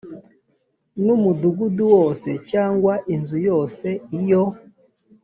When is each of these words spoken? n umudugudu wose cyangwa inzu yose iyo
n 1.03 1.05
umudugudu 1.15 1.83
wose 1.95 2.29
cyangwa 2.51 2.93
inzu 3.15 3.37
yose 3.47 3.87
iyo 4.19 4.43